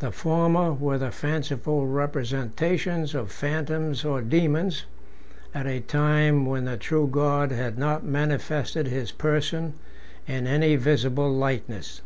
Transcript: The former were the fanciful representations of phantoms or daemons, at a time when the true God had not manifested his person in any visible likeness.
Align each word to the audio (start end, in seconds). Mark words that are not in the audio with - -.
The 0.00 0.10
former 0.10 0.72
were 0.72 0.98
the 0.98 1.12
fanciful 1.12 1.86
representations 1.86 3.14
of 3.14 3.30
phantoms 3.30 4.04
or 4.04 4.20
daemons, 4.20 4.84
at 5.54 5.68
a 5.68 5.78
time 5.78 6.44
when 6.44 6.64
the 6.64 6.76
true 6.76 7.06
God 7.06 7.52
had 7.52 7.78
not 7.78 8.04
manifested 8.04 8.88
his 8.88 9.12
person 9.12 9.74
in 10.26 10.48
any 10.48 10.74
visible 10.74 11.32
likeness. 11.32 12.00